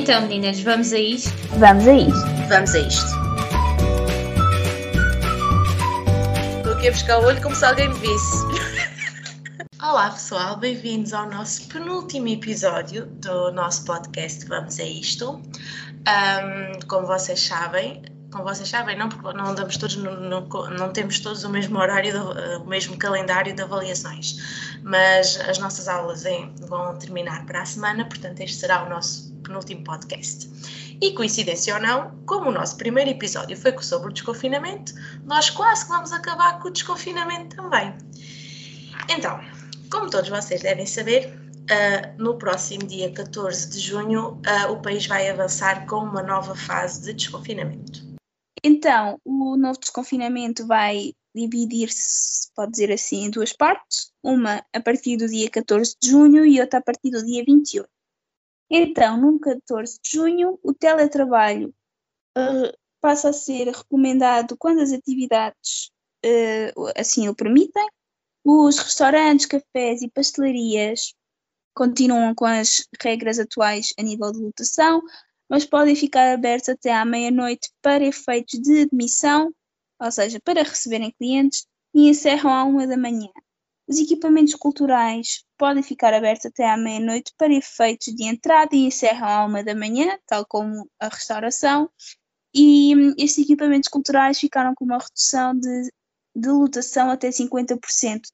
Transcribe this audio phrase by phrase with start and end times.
[0.00, 1.32] Então, meninas, vamos a isto?
[1.58, 2.26] Vamos a isto.
[2.48, 3.10] Vamos a isto.
[6.56, 8.44] Estou aqui a buscar o olho como se alguém me visse.
[9.82, 15.32] Olá pessoal, bem-vindos ao nosso penúltimo episódio do nosso podcast Vamos a Isto.
[15.32, 20.92] Um, como vocês sabem, como vocês sabem, não, porque não andamos todos no, no, não
[20.92, 26.24] temos todos o mesmo horário, do, o mesmo calendário de avaliações, mas as nossas aulas
[26.24, 30.48] em, vão terminar para a semana, portanto este será o nosso penúltimo podcast.
[31.00, 34.92] E coincidência ou não, como o nosso primeiro episódio foi sobre o desconfinamento,
[35.24, 37.94] nós quase que vamos acabar com o desconfinamento também.
[39.08, 39.40] Então,
[39.90, 41.34] como todos vocês devem saber,
[41.68, 46.54] uh, no próximo dia 14 de junho uh, o país vai avançar com uma nova
[46.54, 48.06] fase de desconfinamento.
[48.62, 54.10] Então, o novo desconfinamento vai dividir-se, pode dizer assim, em duas partes.
[54.22, 57.88] Uma a partir do dia 14 de junho e outra a partir do dia 28.
[58.70, 61.74] Então, no 14 de junho, o teletrabalho
[62.36, 65.90] uh, passa a ser recomendado quando as atividades
[66.24, 67.88] uh, assim o permitem.
[68.44, 71.14] Os restaurantes, cafés e pastelarias
[71.74, 75.02] continuam com as regras atuais a nível de lotação,
[75.48, 79.54] mas podem ficar abertos até à meia-noite para efeitos de admissão,
[80.00, 83.28] ou seja, para receberem clientes, e encerram à uma da manhã.
[83.88, 89.26] Os equipamentos culturais podem ficar abertos até à meia-noite para efeitos de entrada e encerram
[89.26, 91.90] à uma da manhã, tal como a restauração,
[92.54, 95.90] e hum, estes equipamentos culturais ficaram com uma redução de,
[96.36, 97.78] de lotação até 50%,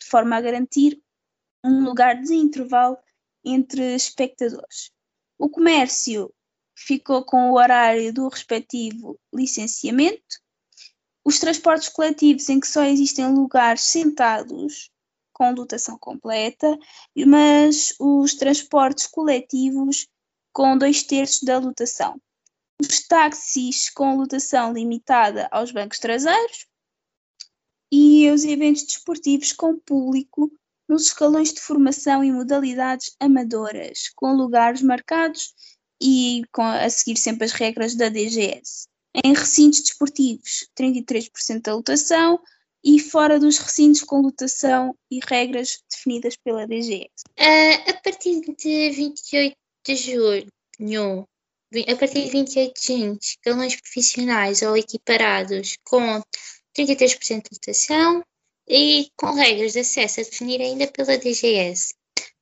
[0.00, 1.00] de forma a garantir
[1.64, 2.98] um lugar de intervalo
[3.44, 4.90] entre espectadores.
[5.38, 6.34] O comércio
[6.76, 10.42] ficou com o horário do respectivo licenciamento.
[11.24, 14.90] Os transportes coletivos em que só existem lugares sentados
[15.34, 16.78] com lotação completa,
[17.26, 20.06] mas os transportes coletivos
[20.52, 22.18] com dois terços da lotação.
[22.80, 26.66] Os táxis com lotação limitada aos bancos traseiros
[27.92, 30.50] e os eventos desportivos com público
[30.88, 35.54] nos escalões de formação e modalidades amadoras, com lugares marcados
[36.00, 38.88] e com, a seguir sempre as regras da DGS.
[39.24, 42.40] Em recintos desportivos, 33% da lotação
[42.84, 47.08] e fora dos recintos com lotação e regras definidas pela DGS.
[47.38, 49.56] Uh, a partir de 28
[49.86, 51.28] de junho,
[51.88, 56.22] a partir de 28 de junho, escalões profissionais ou equiparados com
[56.76, 58.22] 33% de lotação
[58.68, 61.94] e com regras de acesso a definir ainda pela DGS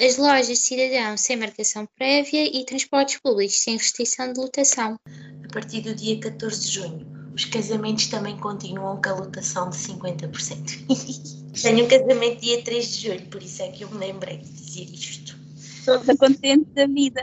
[0.00, 4.96] as lojas de cidadão sem marcação prévia e transportes públicos sem restrição de lotação.
[5.44, 9.76] A partir do dia 14 de junho, os casamentos também continuam com a lotação de
[9.76, 11.52] 50%.
[11.60, 14.48] Tenho um casamento dia 3 de julho, por isso é que eu me lembrei de
[14.48, 15.36] dizer isto.
[15.84, 17.22] Toda contente da vida.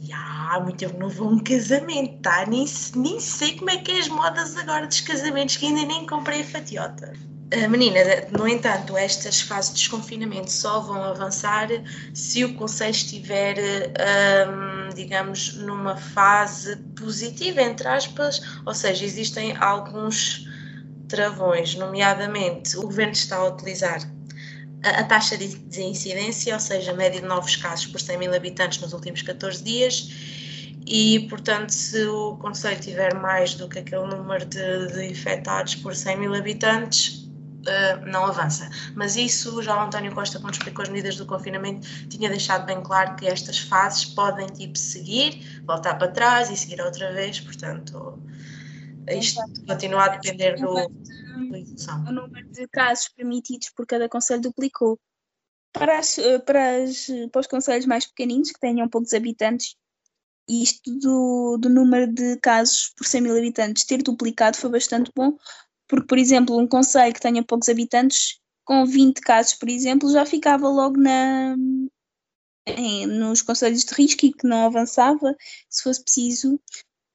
[0.00, 2.46] Ya, muito tempo não vou a um casamento, tá?
[2.46, 2.66] Nem,
[2.96, 6.40] nem sei como é que é as modas agora dos casamentos, que ainda nem comprei
[6.40, 7.12] a fatiota.
[7.52, 11.68] Eh, menina, no entanto, estas fases de desconfinamento só vão avançar
[12.14, 13.58] se o Conselho estiver,
[14.48, 20.48] um, digamos, numa fase positiva, entre aspas, ou seja, existem alguns
[21.08, 24.00] travões, nomeadamente o Governo está a utilizar
[24.82, 28.34] a, taxa de, de, incidência, ou seja, a média de novos casos por 100 mil
[28.34, 30.08] habitantes nos últimos 14 dias,
[30.86, 35.94] e, portanto, se o Conselho tiver mais do que aquele número de, de infectados por
[35.94, 37.21] 100 mil habitantes,
[37.62, 38.68] uh, não avança.
[38.94, 42.82] Mas isso já o António Costa, quando explicou as medidas do confinamento, tinha deixado bem
[42.82, 48.18] claro que estas fases podem tipo seguir, voltar para trás e seguir outra vez, portanto
[49.10, 50.74] isto continua a depender do.
[52.08, 54.98] O número de casos permitidos por cada conselho duplicou.
[55.72, 59.74] Para, as, eh, para, as, para os conselhos mais pequeninos, que tenham poucos habitantes,
[60.48, 65.36] isto do, do número de casos por 100 mil habitantes ter duplicado foi bastante bom,
[65.88, 70.24] porque, por exemplo, um conselho que tenha poucos habitantes, com 20 casos, por exemplo, já
[70.24, 71.56] ficava logo na,
[72.66, 75.36] em, nos conselhos de risco e que não avançava,
[75.68, 76.60] se fosse preciso.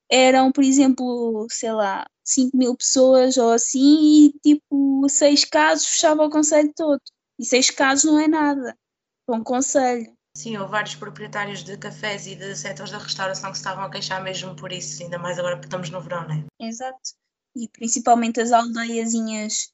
[0.10, 6.24] Eram, por exemplo, sei lá, 5 mil pessoas ou assim, e tipo, 6 casos fechava
[6.24, 7.02] o conselho todo.
[7.40, 8.78] E 6 casos não é nada
[9.26, 10.16] para um conselho.
[10.36, 13.90] Sim, houve vários proprietários de cafés e de setores da restauração que se estavam a
[13.90, 16.46] queixar mesmo por isso, ainda mais agora que estamos no verão, não é?
[16.60, 17.18] Exato
[17.56, 19.72] e principalmente as aldeiazinhas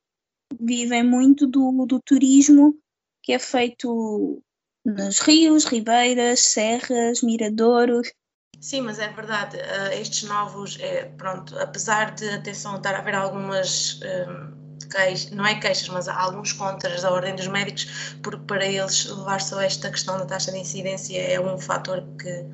[0.60, 2.76] vivem muito do, do turismo
[3.22, 4.42] que é feito
[4.86, 8.12] nos rios, ribeiras, serras, miradouros.
[8.60, 13.16] Sim, mas é verdade, uh, estes novos, é, pronto, apesar de, atenção, estar a haver
[13.16, 18.46] algumas um, queixas, não é queixas, mas há alguns contras da ordem dos médicos, porque
[18.46, 22.46] para eles levar só esta questão da taxa de incidência é um fator que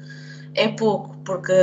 [0.60, 1.54] é pouco, porque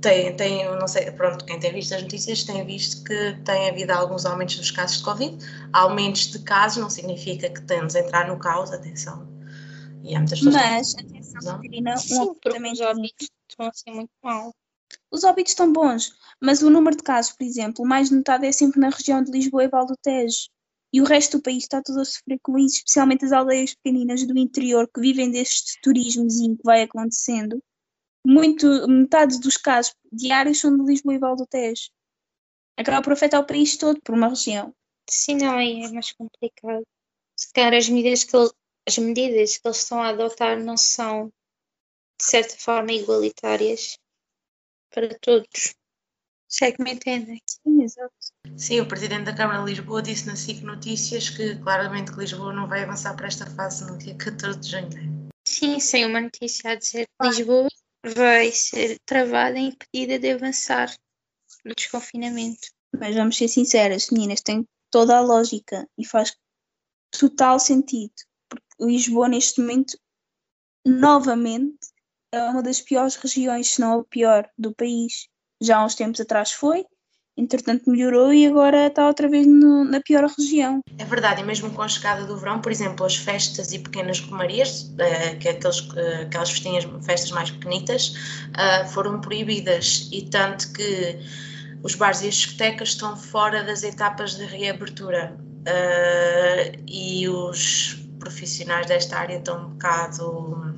[0.00, 3.92] tem, tem, não sei, pronto, quem tem visto as notícias tem visto que tem havido
[3.92, 5.36] alguns aumentos dos casos de Covid.
[5.72, 9.26] Aumentos de casos não significa que temos a entrar no caos, atenção.
[10.04, 14.54] E há muitas pessoas Mas, atenção, Catarina, um os óbitos estão a ser muito mal.
[15.10, 18.80] Os óbitos estão bons, mas o número de casos, por exemplo, mais notado é sempre
[18.80, 20.48] na região de Lisboa e Val do Tejo.
[20.92, 24.26] E o resto do país está todo a sofrer com isso, especialmente as aldeias pequeninas
[24.26, 27.62] do interior que vivem deste turismozinho que vai acontecendo.
[28.24, 31.90] Muito, metade dos casos diários são de Lisboa e Val do Tejo.
[32.76, 34.74] Acaba por afetar o país todo por uma região.
[35.08, 36.84] Sim, não, aí é mais complicado.
[37.36, 38.50] Se calhar as medidas que, ele,
[38.86, 41.28] as medidas que eles estão a adotar não são,
[42.20, 43.98] de certa forma, igualitárias
[44.90, 45.74] para todos.
[46.48, 47.42] Se é que me entendem.
[47.46, 48.14] Sim, exato.
[48.56, 52.52] Sim, o Presidente da Câmara de Lisboa disse na SIC Notícias que claramente que Lisboa
[52.52, 55.28] não vai avançar para esta fase no dia 14 de janeiro.
[55.46, 57.68] Sim, sem uma notícia a dizer que Lisboa
[58.04, 60.94] vai ser travada e impedida de avançar
[61.64, 62.68] no desconfinamento.
[62.98, 66.34] Mas vamos ser sinceras, meninas, tem toda a lógica e faz
[67.10, 68.14] total sentido.
[68.48, 69.98] Porque Lisboa, neste momento,
[70.86, 71.78] novamente,
[72.32, 75.28] é uma das piores regiões, se não a pior, do país.
[75.60, 76.86] Já há uns tempos atrás foi,
[77.38, 80.80] entretanto melhorou e agora está outra vez no, na pior região.
[80.98, 84.18] É verdade, e mesmo com a chegada do verão, por exemplo, as festas e pequenas
[84.20, 88.14] romarias, eh, que é aqueles, eh, aquelas festinhas, festas mais pequenitas,
[88.58, 91.18] eh, foram proibidas e tanto que
[91.84, 95.38] os bares e as discotecas estão fora das etapas de reabertura
[96.86, 100.74] e os profissionais desta área estão um bocado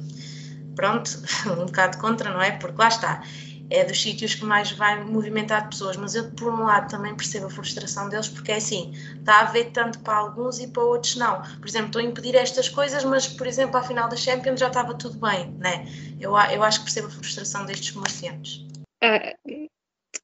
[0.75, 1.11] pronto,
[1.47, 2.51] um bocado contra, não é?
[2.53, 3.23] Porque lá está,
[3.71, 7.47] é dos sítios que mais vai movimentar pessoas, mas eu por um lado também percebo
[7.47, 11.15] a frustração deles, porque é assim, está a haver tanto para alguns e para outros
[11.17, 11.41] não.
[11.59, 14.67] Por exemplo, estou a impedir estas coisas, mas por exemplo, à final da Champions já
[14.67, 15.87] estava tudo bem, né?
[16.21, 18.67] Eu, eu acho que percebo a frustração destes comerciantes.
[19.03, 19.35] Ah,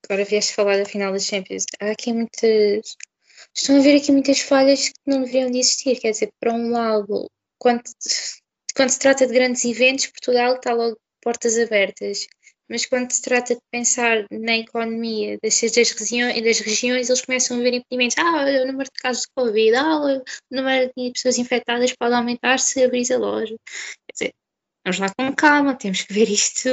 [0.04, 1.64] agora vieste falar da final da Champions.
[1.80, 2.96] Há aqui muitas.
[3.54, 5.98] Estão a ver aqui muitas falhas que não deveriam de existir.
[6.00, 7.82] Quer dizer, para um lado, quando,
[8.74, 12.26] quando se trata de grandes eventos, Portugal está logo portas abertas
[12.68, 17.58] mas quando se trata de pensar na economia das, das, regiões, das regiões, eles começam
[17.58, 18.16] a ver impedimentos.
[18.18, 22.58] Ah, o número de casos de Covid, ah, o número de pessoas infectadas pode aumentar
[22.58, 23.56] se abrir a loja.
[23.66, 24.34] Quer dizer,
[24.84, 26.68] vamos lá com calma, temos que ver isto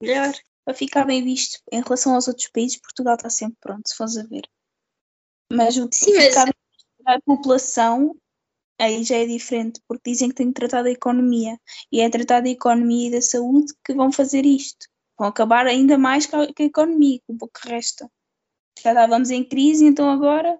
[0.00, 0.32] melhor.
[0.64, 4.16] Para ficar bem visto, em relação aos outros países, Portugal está sempre pronto, se fores
[4.16, 4.48] a ver.
[5.52, 6.36] Mas o Sim, mas...
[7.06, 8.16] a população
[8.78, 11.58] aí já é diferente, porque dizem que tem que tratar da economia,
[11.92, 14.86] e é tratar da economia e da saúde que vão fazer isto.
[15.18, 18.10] Vão acabar ainda mais com a, economia, com o que resta.
[18.82, 20.58] Já estávamos em crise, então agora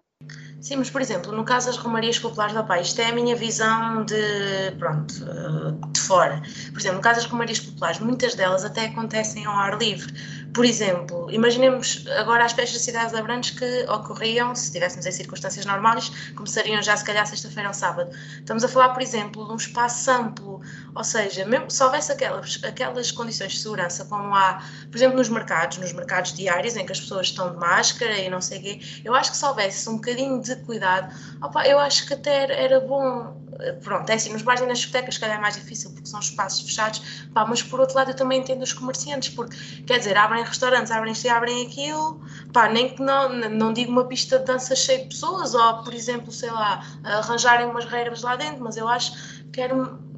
[0.61, 3.37] Sim, mas por exemplo, no caso das romarias populares da Pai, isto é a minha
[3.37, 6.40] visão de, pronto, eh, de fora.
[6.72, 10.10] Por exemplo, no caso das romarias populares, muitas delas até acontecem ao ar livre.
[10.55, 15.67] Por exemplo, imaginemos agora as festas de cidades abrantes que ocorriam, se estivéssemos em circunstâncias
[15.67, 18.09] normais, começariam já se calhar sexta-feira ou sábado.
[18.39, 20.61] Estamos a falar, por exemplo, de um espaço amplo,
[20.95, 25.29] ou seja, mesmo se houvesse aquelas, aquelas condições de segurança como há, por exemplo, nos
[25.29, 28.62] mercados, nos mercados diários, em que as pessoas estão de máscara e não sei o
[28.62, 31.12] quê, eu acho que se houvesse um bocadinho de cuidado,
[31.43, 33.43] opa, eu acho que até era bom
[33.83, 36.63] pronto, é assim, nos bares e nas discotecas, calhar é mais difícil porque são espaços
[36.63, 37.01] fechados,
[37.32, 39.56] pá, mas por outro lado eu também entendo os comerciantes, porque,
[39.87, 42.20] quer dizer, abrem restaurantes, abrem isto e abrem aquilo,
[42.53, 45.94] pá, nem que não, não digo uma pista de dança cheia de pessoas, ou, por
[45.94, 49.74] exemplo, sei lá, arranjarem umas regras lá dentro, mas eu acho que era,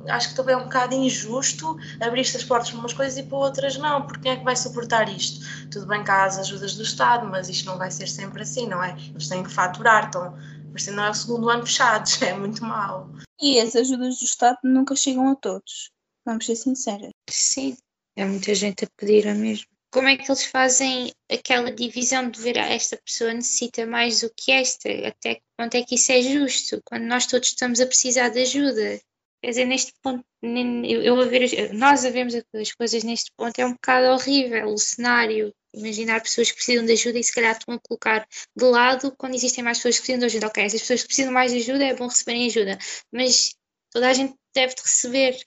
[0.08, 3.38] acho que também é um bocado injusto abrir estas portas para umas coisas e para
[3.38, 5.44] outras não, porque quem é que vai suportar isto?
[5.70, 8.66] Tudo bem que há as ajudas do Estado, mas isto não vai ser sempre assim,
[8.66, 8.96] não é?
[9.10, 10.34] Eles têm que faturar, então
[10.76, 13.08] Parecendo não é o segundo ano fechado, é muito mau.
[13.40, 15.90] E as ajudas do Estado nunca chegam a todos,
[16.22, 17.12] vamos ser sinceras.
[17.30, 17.78] Sim,
[18.14, 19.66] é muita gente a pedir a mesmo.
[19.90, 24.30] Como é que eles fazem aquela divisão de ver ah, esta pessoa necessita mais do
[24.34, 24.88] que esta?
[25.06, 26.82] Até quanto é que isso é justo?
[26.84, 29.00] Quando nós todos estamos a precisar de ajuda.
[29.42, 33.66] Quer dizer, neste ponto, eu, a ver, nós a vermos as coisas neste ponto é
[33.66, 37.74] um bocado horrível o cenário imaginar pessoas que precisam de ajuda e se calhar estão
[37.74, 38.26] a colocar
[38.56, 40.46] de lado quando existem mais pessoas que precisam de ajuda.
[40.46, 42.78] Ok, essas pessoas que precisam mais de ajuda é bom receberem ajuda,
[43.12, 43.54] mas
[43.90, 45.38] toda a gente deve de receber.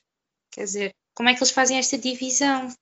[0.52, 2.74] Quer dizer, como é que eles fazem esta divisão?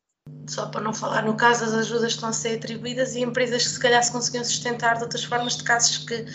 [0.47, 3.69] Só para não falar no caso, as ajudas estão a ser atribuídas e empresas que
[3.69, 6.25] se calhar se conseguiam sustentar de outras formas de casos que,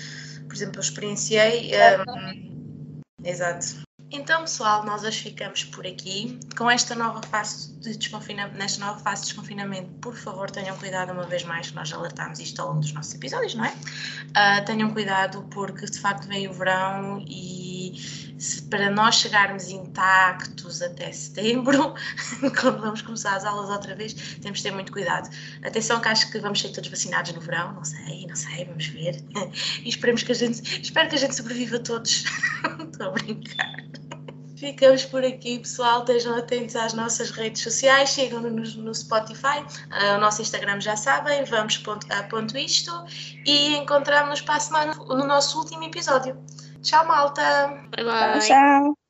[0.46, 1.72] por exemplo, eu experienciei.
[2.06, 3.82] Um, exato.
[4.12, 6.38] Então, pessoal, nós hoje ficamos por aqui.
[6.54, 11.12] Com esta nova fase de desconfinamento, nesta nova fase de desconfinamento, por favor, tenham cuidado
[11.12, 13.70] uma vez mais, que nós alertámos isto ao longo dos nossos episódios, não é?
[13.70, 17.51] Uh, tenham cuidado porque de facto vem o verão e
[18.68, 21.94] para nós chegarmos intactos até setembro,
[22.60, 25.28] quando vamos começar as aulas outra vez, temos de ter muito cuidado.
[25.62, 28.86] Atenção que acho que vamos ser todos vacinados no verão, não sei, não sei, vamos
[28.86, 29.22] ver.
[29.82, 32.24] E esperemos que a gente, espero que a gente sobreviva todos.
[32.92, 33.82] Estou a brincar.
[34.62, 36.02] Ficamos por aqui, pessoal.
[36.02, 39.58] Estejam atentos às nossas redes sociais, sigam-nos no, Spotify.
[39.58, 42.92] Uh, o nosso Instagram já sabem, vamos a ponto isto.
[43.44, 46.38] E encontramos-nos para a semana no nosso último episódio.
[46.82, 47.48] Tchau, malta!
[47.96, 48.14] Bye, bye.
[48.18, 49.01] Tchau, tchau.